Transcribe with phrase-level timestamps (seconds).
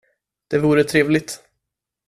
[0.47, 1.43] Det vore trevligt.